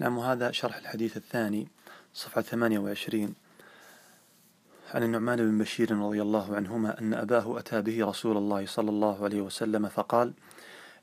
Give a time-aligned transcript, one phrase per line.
[0.00, 1.68] نعم وهذا شرح الحديث الثاني
[2.14, 3.34] صفحة 28
[4.94, 9.24] عن النعمان بن بشير رضي الله عنهما أن أباه أتى به رسول الله صلى الله
[9.24, 10.32] عليه وسلم فقال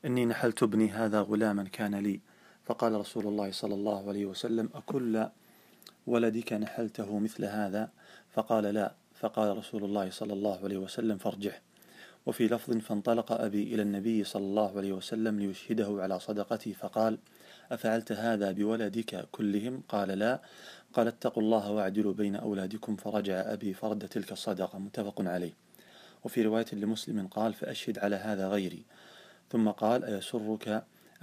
[0.05, 2.19] إني نحلت ابني هذا غلاما كان لي.
[2.65, 5.27] فقال رسول الله صلى الله عليه وسلم أكل
[6.07, 7.89] ولدك نحلته مثل هذا؟
[8.33, 8.93] فقال لا.
[9.19, 11.61] فقال رسول الله صلى الله عليه وسلم فارجح
[12.25, 16.73] وفي لفظ فانطلق أبي إلى النبي صلى الله عليه وسلم ليشهده على صدقتي.
[16.73, 17.17] فقال
[17.71, 20.41] أفعلت هذا بولدك كلهم؟ قال لا.
[20.93, 24.79] قال اتقوا الله واعدلوا بين أولادكم فرجع أبي فرد تلك الصدقة.
[24.79, 25.53] متفق عليه.
[26.23, 28.83] وفي رواية لمسلم قال فأشهد على هذا غيري.
[29.51, 30.67] ثم قال أيسرك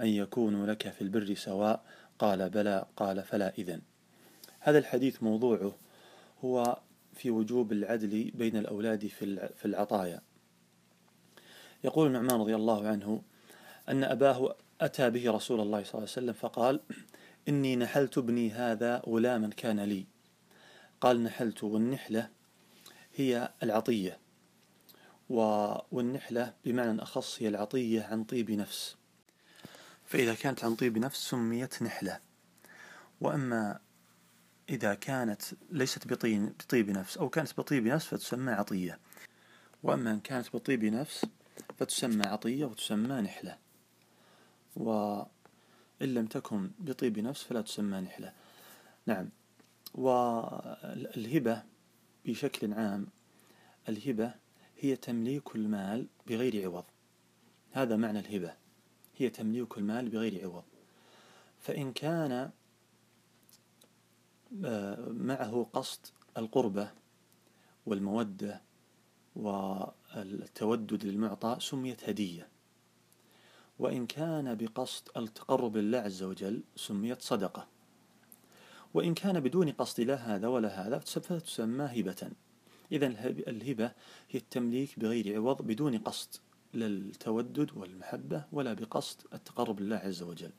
[0.01, 1.83] أن يكونوا لك في البر سواء؟
[2.19, 2.85] قال بلى.
[2.97, 3.81] قال فلا إذن.
[4.59, 5.75] هذا الحديث موضوعه
[6.45, 6.79] هو
[7.13, 9.07] في وجوب العدل بين الأولاد
[9.57, 10.21] في العطايا.
[11.83, 13.21] يقول النعمان رضي الله عنه
[13.89, 16.79] أن أباه أتى به رسول الله صلى الله عليه وسلم فقال
[17.49, 20.05] إني نحلت ابني هذا غلاما كان لي.
[21.01, 22.29] قال نحلت والنحلة
[23.15, 24.19] هي العطية.
[25.29, 28.95] والنحلة بمعنى أخص هي العطية عن طيب نفس.
[30.05, 32.19] فإذا كانت عن طيب نفس سميت نحلة.
[33.21, 33.79] وأما
[34.69, 38.99] إذا كانت ليست بطيب نفس أو كانت بطيب نفس فتسمى عطية.
[39.83, 41.25] وأما إن كانت بطيب نفس
[41.77, 43.64] فتسمى عطية وتسمى نحلة.
[44.75, 45.27] وإن
[46.01, 48.33] لم تكن بطيب نفس فلا تسمى نحلة.
[49.05, 49.29] نعم.
[49.93, 51.63] والهبة
[52.25, 53.07] بشكل عام
[53.89, 54.33] الهبة
[54.79, 56.85] هي تمليك المال بغير عوض.
[57.71, 58.53] هذا معنى الهبة.
[59.17, 60.63] هي تمليك المال بغير عوض.
[61.59, 62.51] فإن كان
[64.65, 65.99] آه، معه قصد
[66.37, 66.91] القربة
[67.85, 68.61] والمودة
[69.35, 72.54] والتودد للمعطى سميت هدية.
[73.79, 77.67] وإن كان بقصد التقرب لله عز وجل سميت صدقة.
[78.93, 82.31] وإن كان بدون قصد لا هذا ولا هذا فتسمى هبة.
[82.91, 83.07] إذا
[83.47, 83.91] الهبة
[84.29, 86.35] هي التمليك بغير عوض بدون قصد
[86.73, 90.51] للتودد والمحبة ولا بقصد التقرب لله عز وجل.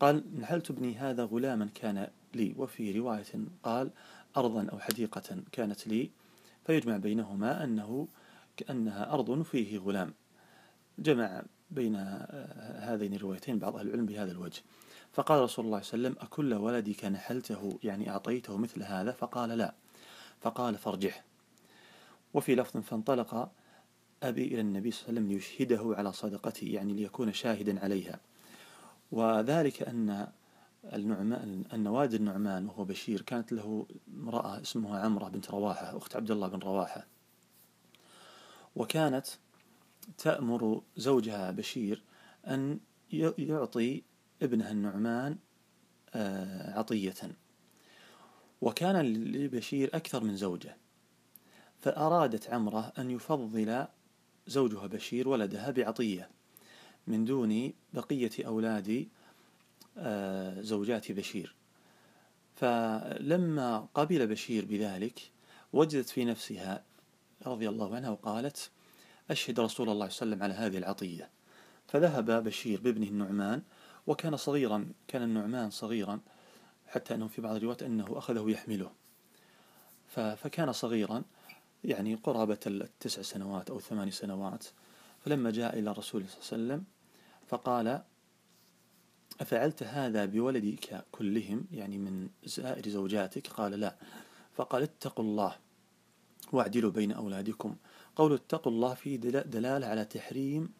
[0.00, 3.90] قال نحلت ابني هذا غلاما كان لي وفي رواية قال
[4.36, 6.10] أرضا أو حديقة كانت لي.
[6.66, 8.08] فيجمع بينهما أنه
[8.56, 10.14] كأنها أرض فيه غلام.
[10.98, 11.96] جمع بين
[12.78, 14.62] هذين الروايتين بعض أهل العلم بهذا الوجه.
[15.12, 19.48] فقال رسول الله صلى الله عليه وسلم أكل ولدك نحلته يعني أعطيته مثل هذا؟ فقال
[19.48, 19.74] لا.
[20.40, 21.24] فقال فارجح
[22.34, 23.50] وفي لفظ فانطلق
[24.22, 28.20] أبي إلى النبي صلى الله عليه وسلم ليشهده على صدقته يعني ليكون شاهدا عليها.
[29.12, 30.28] وذلك أن
[30.92, 36.30] النعمان أن والد النعمان وهو بشير كانت له امرأة اسمها عمرة بنت رواحة أخت عبد
[36.30, 37.06] الله بن رواحة.
[38.76, 39.26] وكانت
[40.18, 42.02] تأمر زوجها بشير
[42.46, 42.80] أن
[43.38, 44.02] يعطي
[44.42, 45.36] ابنها النعمان
[46.14, 47.14] آه، عطية.
[48.60, 50.76] وكان لبشير أكثر من زوجة.
[51.80, 53.86] فأرادت عمرة أن يفضل
[54.46, 56.30] زوجها بشير ولدها بعطية
[57.06, 59.08] من دون بقية أولاد
[59.98, 61.54] آه، زوجات بشير.
[62.56, 65.20] فلما قبل بشير بذلك
[65.72, 66.84] وجدت في نفسها
[67.46, 68.70] رضي الله عنها وقالت
[69.30, 71.30] أشهد رسول الله صلى الله عليه وسلم على هذه العطية.
[71.88, 73.62] فذهب بشير بابنه النعمان
[74.06, 76.20] وكان صغيرا كان النعمان صغيرا
[76.86, 78.90] حتى أنه في بعض الروايات أنه أخذه يحمله.
[80.36, 81.22] فكان صغيرا
[81.84, 84.64] يعني قرابة التسع سنوات أو ثمان سنوات.
[85.24, 86.84] فلما جاء إلى الرسول صلى الله عليه وسلم
[87.46, 88.02] فقال
[89.40, 93.96] أفعلت هذا بولدك كلهم يعني من سائر زوجاتك؟ قال لا.
[94.54, 95.56] فقال اتقوا الله
[96.52, 97.76] واعدلوا بين أولادكم.
[98.16, 100.72] قول اتقوا الله فيه دلالة على تحريم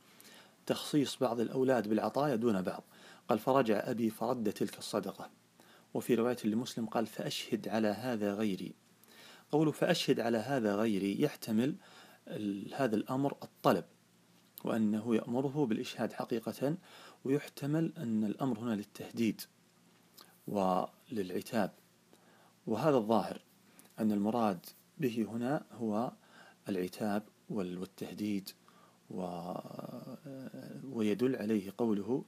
[0.66, 2.84] تخصيص بعض الأولاد بالعطايا دون بعض.
[3.28, 5.30] قال فرجع أبي فرد تلك الصدقة.
[5.94, 8.74] وفي رواية لمسلم قال فأشهد على هذا غيري.
[9.52, 11.74] قوله فأشهد على هذا غيري يحتمل
[12.74, 13.84] هذا الأمر الطلب
[14.64, 16.76] وأنه يأمره بالإشهاد حقيقة
[17.24, 19.40] ويحتمل أن الأمر هنا للتهديد
[20.48, 21.72] وللعتاب.
[22.66, 23.40] وهذا الظاهر
[23.98, 24.66] أن المراد
[24.98, 26.12] به هنا هو
[26.68, 28.50] العتاب والتهديد
[30.92, 32.24] ويدل عليه قوله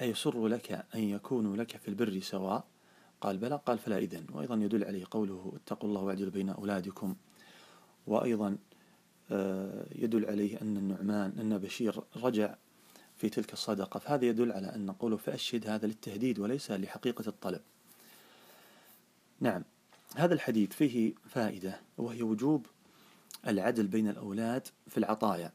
[0.00, 2.64] أيسر لك أن يكونوا لك في البر سواء؟
[3.20, 4.26] قال بلى قال فلا إذن.
[4.32, 7.16] وأيضا يدل عليه قوله اتقوا الله واعدلوا بين أولادكم.
[8.06, 8.58] وأيضا
[9.30, 12.54] آه، يدل عليه أن النعمان أن بشير رجع
[13.16, 13.98] في تلك الصدقة.
[14.00, 17.60] فهذا يدل على أن قوله فأشهد هذا للتهديد وليس لحقيقة الطلب.
[19.40, 19.64] نعم
[20.16, 22.66] هذا الحديث فيه فائدة وهي وجوب
[23.46, 25.52] العدل بين الأولاد في العطايا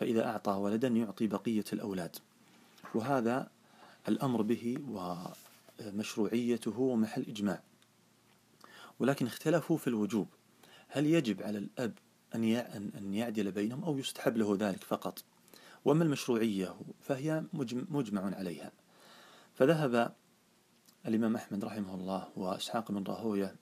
[0.00, 2.16] فإذا أعطى ولدا يعطي بقية الأولاد.
[2.94, 3.50] وهذا
[4.08, 4.78] الأمر به
[5.80, 7.62] مشروعيته محل إجماع.
[8.98, 10.28] ولكن اختلفوا في الوجوب.
[10.88, 11.92] هل يجب على الأب
[12.34, 12.44] أن
[12.98, 15.24] أن يعدل بينهم أو يستحب له ذلك فقط؟
[15.84, 17.44] وأما المشروعية فهي
[17.90, 18.72] مجمع عليها.
[19.54, 20.14] فذهب
[21.06, 23.56] الإمام أحمد رحمه الله وإسحاق بن راهوية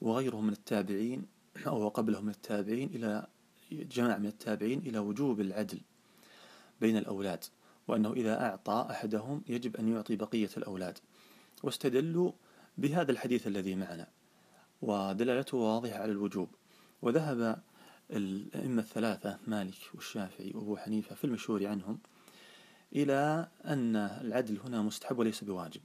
[0.00, 1.26] وغيره من التابعين
[1.66, 3.26] أو قبله من التابعين إلى
[3.72, 5.80] جماعة من التابعين إلى وجوب العدل
[6.80, 7.44] بين الأولاد
[7.88, 10.98] وأنه إذا أعطى أحدهم يجب أن يعطي بقية الأولاد.
[11.62, 12.32] واستدلوا
[12.78, 14.08] بهذا الحديث الذي معنا
[14.82, 16.48] ودلالته واضحة على الوجوب.
[17.02, 17.62] وذهب
[18.10, 21.98] الأئمة الثلاثة مالك والشافعي وأبو حنيفة في المشهور عنهم
[22.96, 25.80] إلى أن العدل هنا مستحب وليس بواجب.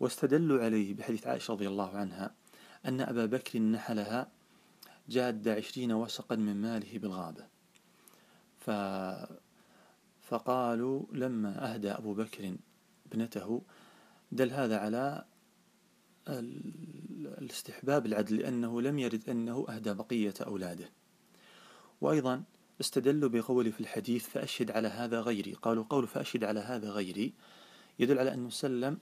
[0.00, 2.34] واستدلوا عليه بحديث عائشة رضي الله عنها
[2.86, 4.30] أن أبا بكر نحلها
[5.10, 7.46] جاد عشرين وسقا من ماله بالغابة.
[8.58, 8.70] ف
[10.20, 12.56] فقالوا لما أهدى أبو بكر
[13.06, 13.62] ابنته
[14.32, 15.24] دل هذا على
[17.38, 20.88] الاستحباب العدل لأنه لم يرد أنه أهدى بقية أولاده.
[22.00, 22.42] وأيضا
[22.80, 25.52] استدلوا بقوله في الحديث فأشهد على هذا غيري.
[25.52, 27.32] قالوا قول فأشهد على هذا غيري
[27.98, 28.98] يدل على أنه سلم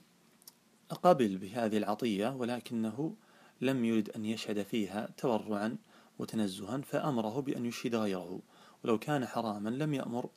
[0.89, 3.15] قبل بهذه العطية ولكنه
[3.61, 5.77] لم يرد أن يشهد فيها تورعا
[6.19, 8.41] وتنزها فأمره بأن يشهد غيره
[8.83, 10.29] ولو كان حراما لم يأمر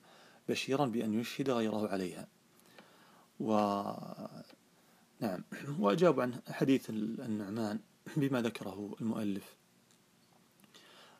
[0.48, 2.28] بشيرا بأن يشهد غيره عليها.
[3.40, 3.82] و
[5.20, 5.44] نعم
[5.78, 7.78] وأجاب عن حديث النعمان
[8.16, 9.56] بما ذكره المؤلف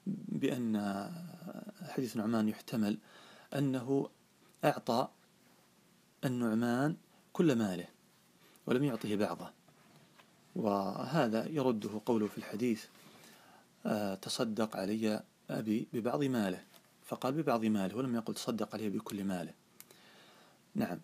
[0.06, 0.76] بأن
[1.88, 2.98] حديث النعمان يحتمل
[3.54, 4.08] أنه
[4.64, 5.08] أعطى
[6.24, 6.96] النعمان
[7.32, 7.88] كل ماله
[8.66, 9.50] ولم يعطه بعضه.
[10.56, 12.84] وهذا يرده قوله في الحديث
[14.22, 16.64] تصدق علي أبي ببعض ماله.
[17.04, 19.54] فقال ببعض ماله ولم يقل تصدق عليه بكل ماله.
[20.74, 21.00] نعم.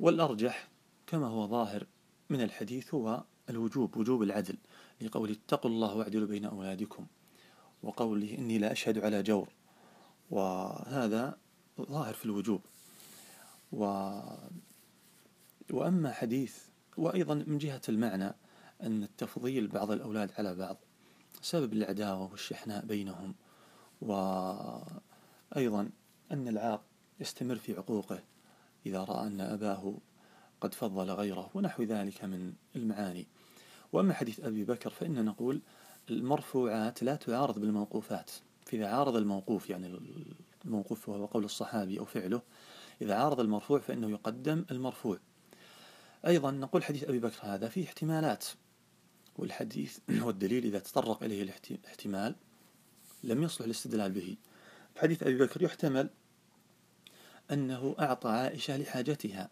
[0.00, 0.68] والأرجح
[1.06, 1.86] كما هو ظاهر
[2.30, 4.56] من الحديث هو الوجوب وجوب العدل
[5.00, 7.06] لقول اتقوا الله واعدلوا بين أولادكم
[7.82, 9.48] وقوله إني لا أشهد على جور.
[10.30, 11.38] وهذا
[11.80, 12.60] ظاهر في الوجوب.
[13.72, 13.84] و
[15.70, 16.58] وأما حديث
[16.96, 18.34] وأيضا من جهة المعنى
[18.82, 20.76] أن التفضيل بعض الأولاد على بعض.
[21.42, 23.34] سبب العداوة والشحناء بينهم
[24.00, 25.90] وأيضا
[26.32, 26.82] أن العاق
[27.20, 28.22] يستمر في عقوقه
[28.86, 29.94] إذا رأى أن أباه
[30.60, 33.26] قد فضل غيره ونحو ذلك من المعاني.
[33.92, 35.60] وأما حديث أبي بكر فإن نقول
[36.10, 38.30] المرفوعات لا تعارض بالموقوفات.
[38.66, 39.98] فإذا عارض الموقوف يعني
[40.64, 42.42] الموقوف وهو قول الصحابي أو فعله
[43.02, 45.18] إذا عارض المرفوع فإنه يقدم المرفوع.
[46.26, 48.46] أيضا نقول حديث أبي بكر هذا فيه احتمالات.
[49.36, 52.34] والحديث والدليل إذا تطرق إليه الاحتمال
[53.24, 54.36] لم يصلح الاستدلال به.
[54.96, 56.10] حديث أبي بكر يحتمل
[57.50, 59.50] أنه أعطى عائشة لحاجتها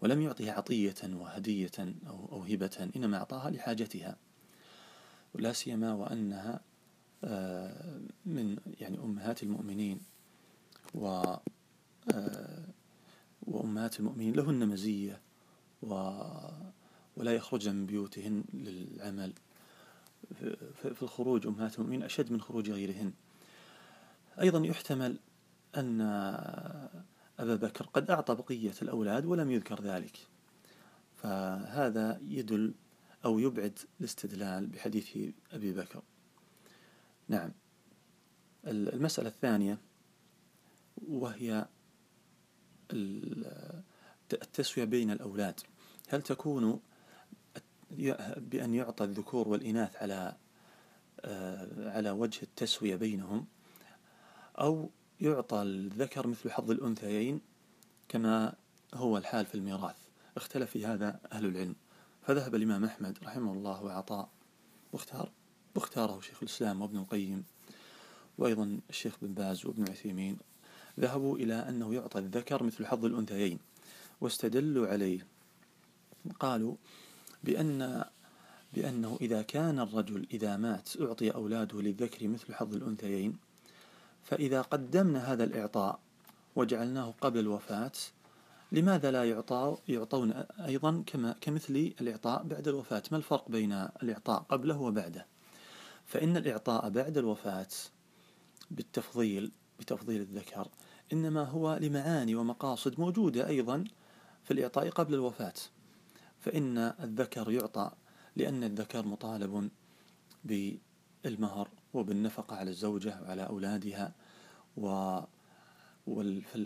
[0.00, 4.16] ولم يعطها عطية وهدية أو هبة إنما أعطاها لحاجتها.
[5.34, 6.60] ولا سيما وأنها
[7.24, 10.00] آه، من يعني أمهات المؤمنين
[10.94, 11.06] و
[12.14, 12.64] آه،
[13.42, 15.20] وأمهات المؤمنين لهن مزية
[15.82, 15.94] و
[17.16, 19.32] ولا يخرجن من بيوتهن للعمل.
[20.94, 23.12] في الخروج أمهات المؤمنين أشد من خروج غيرهن.
[24.40, 25.18] أيضا يحتمل
[25.76, 26.00] أن
[27.38, 30.18] أبا بكر قد أعطى بقية الأولاد ولم يذكر ذلك.
[31.16, 32.74] فهذا يدل
[33.24, 35.18] أو يبعد الاستدلال بحديث
[35.52, 36.02] أبي بكر.
[37.28, 37.52] نعم.
[38.66, 39.78] المسألة الثانية
[41.08, 41.66] وهي
[44.32, 45.60] التسوية بين الأولاد.
[46.08, 46.80] هل تكون
[48.36, 50.34] بأن يعطى الذكور والإناث على
[51.24, 53.46] آه، على وجه التسوية بينهم
[54.58, 57.40] أو يعطى الذكر مثل حظ الأنثيين
[58.08, 58.54] كما
[58.94, 59.96] هو الحال في الميراث.
[60.36, 61.74] اختلف في هذا أهل العلم.
[62.22, 64.28] فذهب الإمام أحمد رحمه الله وعطاء
[64.92, 65.30] واختار
[65.74, 67.44] واختاره شيخ الإسلام وابن القيم
[68.38, 70.38] وأيضا الشيخ بن باز وابن عثيمين.
[71.00, 73.58] ذهبوا إلى أنه يعطى الذكر مثل حظ الأنثيين
[74.20, 75.26] واستدلوا عليه.
[76.40, 76.76] قالوا
[77.44, 78.04] بأن
[78.74, 83.36] بأنه إذا كان الرجل إذا مات أعطي أولاده للذكر مثل حظ الأنثيين
[84.24, 86.00] فإذا قدمنا هذا الإعطاء
[86.56, 87.92] وجعلناه قبل الوفاة
[88.72, 90.32] لماذا لا يعطى يعطون
[90.66, 95.26] أيضا كما كمثل الإعطاء بعد الوفاة؟ ما الفرق بين الإعطاء قبله وبعده؟
[96.06, 97.68] فإن الإعطاء بعد الوفاة
[98.70, 100.68] بالتفضيل بتفضيل الذكر
[101.12, 103.84] إنما هو لمعاني ومقاصد موجودة أيضا
[104.44, 105.54] في الإعطاء قبل الوفاة.
[106.42, 107.90] فإن الذكر يعطى
[108.36, 109.70] لأن الذكر مطالب
[110.44, 114.14] بالمهر وبالنفقة على الزوجة وعلى أولادها
[114.76, 115.20] و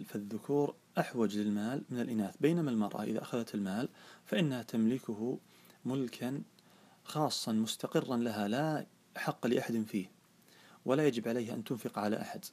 [0.08, 2.36] فالذكور أحوج للمال من الإناث.
[2.40, 3.88] بينما المرأة إذا أخذت المال
[4.24, 5.38] فإنها تملكه
[5.84, 6.42] ملكا
[7.04, 10.10] خاصا مستقرا لها لا حق لأحد فيه
[10.84, 12.44] ولا يجب عليها أن تنفق على أحد.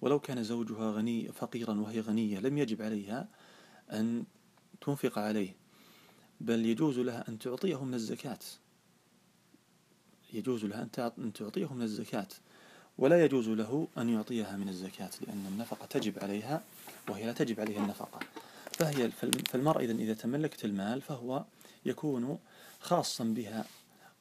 [0.00, 3.28] ولو كان زوجها غني فقيرا وهي غنية لم يجب عليها
[3.92, 4.24] أن
[4.80, 5.56] تنفق عليه.
[6.40, 8.38] بل يجوز لها أن تعطيه من الزكاة.
[10.32, 10.88] يجوز لها
[11.18, 12.28] أن تعطيه من الزكاة.
[12.98, 16.64] ولا يجوز له أن يعطيها من الزكاة لأن النفقة تجب عليها
[17.08, 18.20] وهي لا تجب عليها النفقة.
[18.72, 19.10] فهي
[19.46, 21.44] فالمرأة إذا إذا تملكت المال فهو
[21.86, 22.38] يكون
[22.80, 23.64] خاصا بها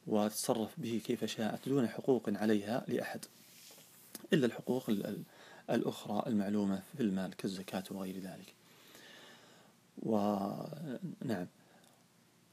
[0.08, 3.26] وتتصرف به كيف شاءت دون حقوق عليها لأحد.
[4.34, 4.90] إلا الحقوق
[5.70, 8.54] الأخرى المعلومة في المال كالزكاة وغير ذلك.
[10.04, 11.48] ونعم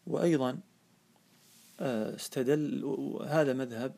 [0.06, 0.60] وأيضا
[1.80, 2.84] آه، استدل
[3.26, 3.94] هذا مذهب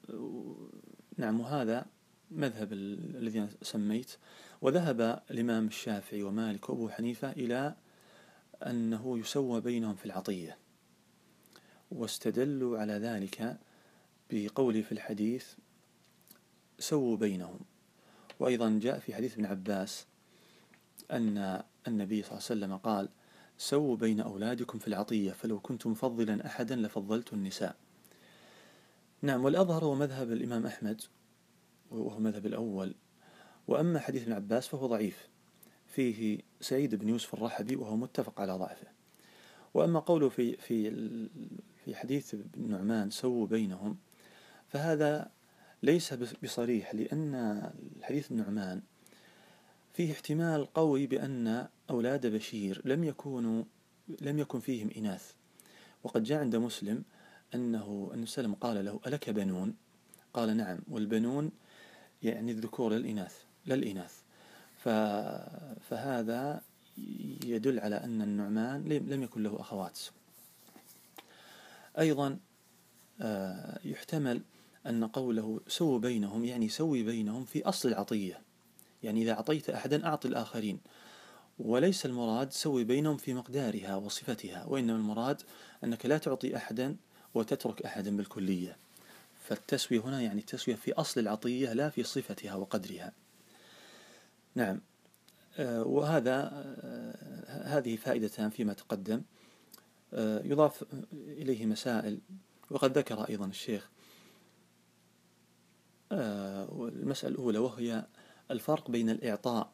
[1.16, 1.86] نعم وهذا
[2.30, 4.16] مذهب الذي سميت
[4.60, 7.74] وذهب الإمام الشافعي ومالك وأبو حنيفة إلى
[8.66, 10.58] أنه يسوى بينهم في العطية
[11.90, 13.58] واستدلوا على ذلك
[14.30, 15.46] بقوله في الحديث
[16.78, 17.60] سووا بينهم.
[18.40, 20.06] وأيضا جاء في حديث ابن عباس
[21.10, 23.08] أن النبي صلى الله عليه وسلم قال
[23.58, 27.76] سووا بين أولادكم في العطية فلو كنت مفضلا أحدا لفضلت النساء.
[29.22, 31.02] نعم والأظهر هو مذهب الإمام أحمد
[31.90, 32.94] وهو مذهب الأول.
[33.68, 35.28] وأما حديث ابن عباس فهو ضعيف.
[35.88, 38.86] فيه سعيد بن يوسف الرحبي وهو متفق على ضعفه.
[39.74, 40.90] وأما قوله في في
[41.84, 43.96] في حديث ابن نعمان سووا بينهم
[44.68, 45.30] فهذا
[45.82, 47.62] ليس بصريح لأن
[48.02, 48.82] حديث النعمان
[49.92, 53.64] فيه احتمال قوي بأن أولاد بشير لم يكونوا
[54.20, 55.32] لم يكن فيهم إناث.
[56.04, 57.04] وقد جاء عند مسلم
[57.54, 59.74] أنه أن سلم قال له ألك بنون؟
[60.34, 61.50] قال نعم والبنون
[62.22, 64.14] يعني الذكور للإناث للإناث.
[65.80, 66.62] فهذا
[67.44, 70.00] يدل على أن النعمان لم يكن له أخوات.
[71.98, 72.38] أيضا
[73.20, 74.42] آه، يحتمل
[74.86, 78.40] أن قوله سو بينهم يعني سوي بينهم في أصل العطية.
[79.02, 80.80] يعني إذا أعطيت أحدا أعط الآخرين.
[81.58, 85.42] وليس المراد سوي بينهم في مقدارها وصفتها وإنما المراد
[85.84, 86.96] أنك لا تعطي أحدا
[87.34, 88.76] وتترك أحدا بالكلية.
[89.44, 93.12] فالتسوية هنا يعني التسوية في أصل العطية لا في صفتها وقدرها.
[94.54, 94.80] نعم.
[95.58, 99.22] آه، وهذا آه، هذه فائدتان فيما تقدم.
[100.14, 102.20] آه، يضاف إليه مسائل.
[102.70, 103.90] وقد ذكر أيضا الشيخ.
[106.12, 108.06] المسألة الأولى وهي
[108.50, 109.72] الفرق بين الإعطاء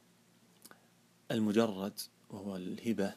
[1.30, 1.92] المجرد
[2.30, 3.12] وهو الهبة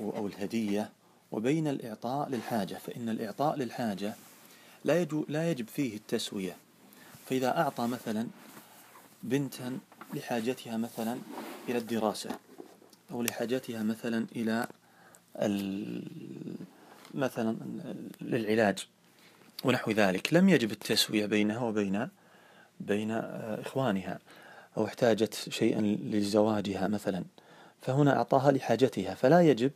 [0.00, 0.90] أو الهدية
[1.32, 4.14] وبين الإعطاء للحاجة فإن الإعطاء للحاجة
[4.84, 6.56] لا, لا يجب فيه التسوية.
[7.26, 8.26] فإذا أعطى مثلا
[9.22, 9.78] بنتا
[10.14, 11.18] لحاجتها مثلا
[11.68, 12.38] إلى الدراسة
[13.10, 14.66] أو لحاجتها مثلا إلى
[17.14, 17.56] مثلا
[18.20, 18.86] للعلاج
[19.64, 22.08] ونحو ذلك لم يجب التسوية بينها وبين
[22.80, 24.18] بين إخوانها.
[24.76, 27.24] أو احتاجت شيئا لزواجها مثلا
[27.82, 29.70] فهنا أعطاها لحاجتها فلا يجب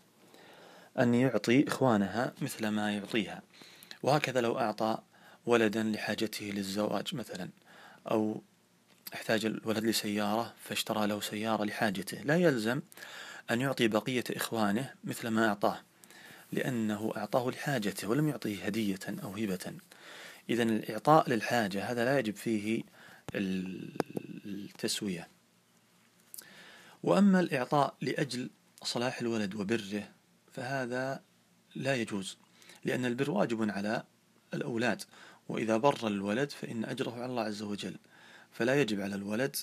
[0.99, 3.43] أن يعطي إخوانها مثل ما يعطيها.
[4.03, 4.99] وهكذا لو أعطى
[5.47, 7.49] ولدا لحاجته للزواج مثلا
[8.11, 8.41] أو
[9.15, 12.81] احتاج الولد لسيارة فاشترى له سيارة لحاجته لا يلزم
[13.51, 15.81] أن يعطي بقية إخوانه مثل ما أعطاه
[16.53, 19.73] لأنه أعطاه لحاجته ولم يعطيه هدية أو هبة.
[20.51, 22.83] إذا الإعطاء للحاجة هذا لا يجب فيه
[24.49, 25.29] التسوية.
[27.03, 28.51] وأما الإعطاء لأجل
[28.83, 30.09] صلاح الولد وبره
[30.53, 31.23] فهذا
[31.75, 32.37] لا يجوز
[32.85, 34.05] لأن البر واجب على
[34.55, 35.03] الأولاد
[35.49, 37.97] وإذا بر الولد فإن أجره على الله عز وجل.
[38.53, 39.57] فلا يجب على الولد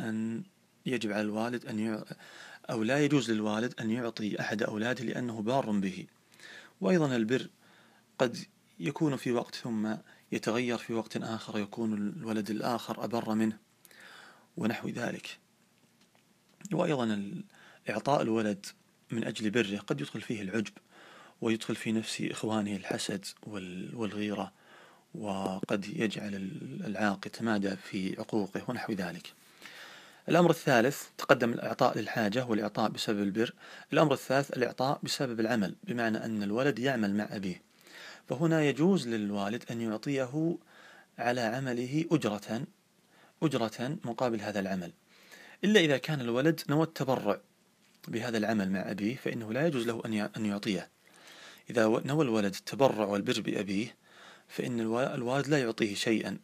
[0.00, 0.42] أن
[0.86, 2.04] يجب على الوالد أن.
[2.70, 6.06] أو لا يجوز للوالد أن يعطي أحد أولاده لأنه بار به.
[6.80, 7.48] وأيضا البر
[8.18, 8.38] قد
[8.78, 9.94] يكون في وقت ثم
[10.32, 13.65] يتغير في وقت آخر يكون الولد الآخر أبر منه.
[14.56, 15.38] ونحو ذلك.
[16.72, 17.32] وأيضا
[17.90, 18.66] إعطاء الولد
[19.10, 20.72] من أجل بره قد يدخل فيه العجب
[21.40, 23.24] ويدخل في نفس إخوانه الحسد
[23.92, 24.52] والغيرة
[25.14, 26.50] وقد يجعل
[26.86, 29.32] العاق يتمادى في عقوقه ونحو ذلك.
[30.28, 33.54] الأمر الثالث تقدم الإعطاء للحاجة والإعطاء بسبب البر.
[33.92, 37.62] الأمر الثالث الإعطاء بسبب العمل بمعنى أن الولد يعمل مع أبيه.
[38.28, 40.58] فهنا يجوز للوالد أن يعطيه
[41.18, 42.66] على عمله أجرة
[43.42, 44.92] أجرة مقابل هذا العمل.
[45.64, 47.40] إلا إذا كان الولد نوى التبرع
[48.08, 50.02] بهذا العمل مع أبيه فإنه لا يجوز له
[50.36, 50.88] أن يعطيه.
[51.70, 53.96] إذا نوى الولد التبرع والبر بأبيه
[54.48, 54.80] فإن
[55.14, 56.38] الوالد لا يعطيه شيئا.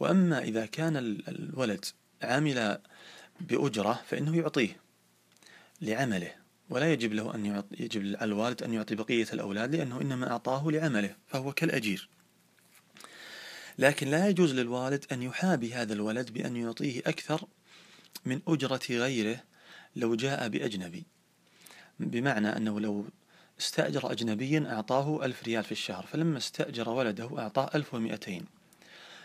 [0.00, 0.96] وأما إذا كان
[1.28, 1.84] الولد
[2.22, 2.78] عمل
[3.40, 4.80] بأجرة فإنه يعطيه
[5.80, 6.34] لعمله.
[6.70, 11.16] ولا يجب له أن يجب على الوالد أن يعطي بقية الأولاد لأنه إنما أعطاه لعمله
[11.26, 12.08] فهو كالأجير.
[13.78, 17.46] لكن لا يجوز للوالد أن يحابي هذا الولد بأن يعطيه أكثر
[18.24, 19.42] من أجرة غيره
[19.96, 21.04] لو جاء بأجنبي.
[22.00, 23.04] بمعنى أنه لو
[23.60, 28.44] استأجر أجنبيا أعطاه ألف ريال في الشهر فلما استأجر ولده أعطاه ألف ومئتين.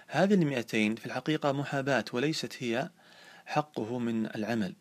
[0.07, 2.89] هذه المئتين في الحقيقة محاباة وليست هي
[3.45, 4.75] حقه من العمل.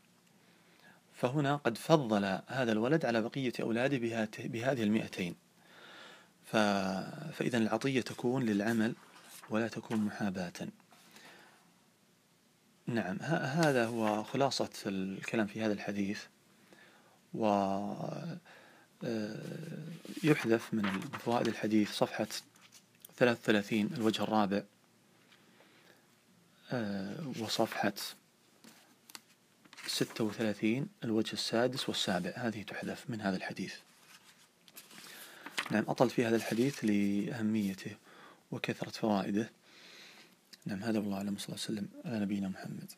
[1.12, 3.99] فهنا قد فضل هذا الولد على بقية أولاده
[4.39, 5.35] بهذه المئتين.
[6.45, 8.95] فإذا العطية تكون للعمل
[9.50, 10.69] ولا تكون محاباة.
[12.87, 16.23] نعم هذا هو خلاصة الكلام في هذا الحديث
[17.35, 17.47] و
[19.04, 19.37] آه،
[20.25, 22.26] يحذف من فوائد الحديث صفحة
[23.16, 24.62] 33 الوجه الرابع
[26.73, 27.92] آه، وصفحة
[29.87, 32.33] 36 الوجه السادس والسابع.
[32.37, 33.75] هذه تحذف من هذا الحديث.
[35.71, 37.97] نعم أطل في هذا الحديث لأهميته.
[38.50, 39.50] وكثرة فوائده.
[40.66, 42.92] نعم هذا والله أعلم صلى الله عليه وسلم على نبينا محمد.